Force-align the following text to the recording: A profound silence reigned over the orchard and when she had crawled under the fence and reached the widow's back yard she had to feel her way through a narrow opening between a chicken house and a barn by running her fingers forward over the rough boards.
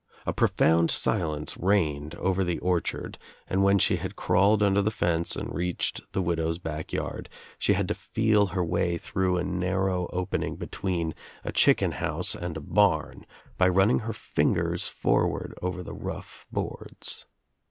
A 0.25 0.33
profound 0.33 0.89
silence 0.89 1.57
reigned 1.57 2.15
over 2.15 2.43
the 2.43 2.57
orchard 2.57 3.19
and 3.47 3.61
when 3.61 3.77
she 3.77 3.97
had 3.97 4.15
crawled 4.15 4.63
under 4.63 4.81
the 4.81 4.89
fence 4.89 5.35
and 5.35 5.53
reached 5.53 6.01
the 6.13 6.23
widow's 6.23 6.57
back 6.57 6.91
yard 6.91 7.29
she 7.59 7.73
had 7.73 7.87
to 7.87 7.93
feel 7.93 8.47
her 8.47 8.65
way 8.65 8.97
through 8.97 9.37
a 9.37 9.43
narrow 9.43 10.07
opening 10.11 10.55
between 10.55 11.13
a 11.43 11.51
chicken 11.51 11.91
house 11.91 12.33
and 12.33 12.57
a 12.57 12.61
barn 12.61 13.27
by 13.59 13.69
running 13.69 13.99
her 13.99 14.11
fingers 14.13 14.87
forward 14.87 15.53
over 15.61 15.83
the 15.83 15.93
rough 15.93 16.47
boards. 16.51 17.27